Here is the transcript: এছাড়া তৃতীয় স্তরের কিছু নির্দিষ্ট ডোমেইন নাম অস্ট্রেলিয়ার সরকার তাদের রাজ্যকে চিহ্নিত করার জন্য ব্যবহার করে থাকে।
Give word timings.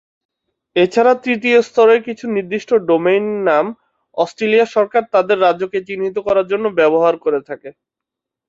এছাড়া 0.75 1.13
তৃতীয় 1.23 1.57
স্তরের 1.61 1.99
কিছু 2.07 2.25
নির্দিষ্ট 2.35 2.69
ডোমেইন 2.87 3.25
নাম 3.47 3.65
অস্ট্রেলিয়ার 4.17 4.73
সরকার 4.75 5.03
তাদের 5.13 5.37
রাজ্যকে 5.39 5.79
চিহ্নিত 5.87 6.17
করার 6.27 6.45
জন্য 6.51 6.65
ব্যবহার 6.79 7.15
করে 7.23 7.39
থাকে। 7.49 7.69